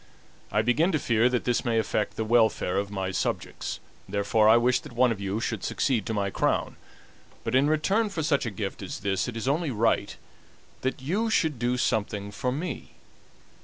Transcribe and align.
I 0.51 0.63
begin 0.63 0.91
to 0.93 0.97
fear 0.97 1.29
that 1.29 1.43
this 1.43 1.63
may 1.63 1.77
affect 1.77 2.15
the 2.15 2.25
welfare 2.25 2.75
of 2.79 2.89
my 2.89 3.11
subjects, 3.11 3.79
therefore 4.09 4.49
I 4.49 4.57
wish 4.57 4.79
that 4.79 4.93
one 4.93 5.11
of 5.11 5.21
you 5.21 5.39
should 5.39 5.63
succeed 5.63 6.07
to 6.07 6.13
my 6.15 6.31
crown; 6.31 6.75
but 7.43 7.53
in 7.53 7.69
return 7.69 8.09
for 8.09 8.23
such 8.23 8.47
a 8.47 8.49
gift 8.49 8.81
as 8.81 9.01
this 9.01 9.27
it 9.27 9.37
is 9.37 9.47
only 9.47 9.69
right 9.69 10.17
that 10.81 11.03
you 11.03 11.29
should 11.29 11.59
do 11.59 11.77
something 11.77 12.31
for 12.31 12.51
me. 12.51 12.95